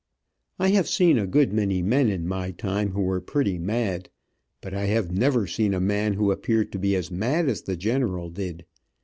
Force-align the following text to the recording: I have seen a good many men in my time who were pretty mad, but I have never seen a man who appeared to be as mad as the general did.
I 0.57 0.69
have 0.69 0.89
seen 0.89 1.19
a 1.19 1.27
good 1.27 1.53
many 1.53 1.83
men 1.83 2.09
in 2.09 2.27
my 2.27 2.49
time 2.49 2.93
who 2.93 3.01
were 3.03 3.21
pretty 3.21 3.59
mad, 3.59 4.09
but 4.59 4.73
I 4.73 4.85
have 4.85 5.11
never 5.11 5.45
seen 5.45 5.75
a 5.75 5.79
man 5.79 6.13
who 6.15 6.31
appeared 6.31 6.71
to 6.71 6.79
be 6.79 6.95
as 6.95 7.11
mad 7.11 7.47
as 7.47 7.61
the 7.61 7.77
general 7.77 8.31
did. 8.31 8.65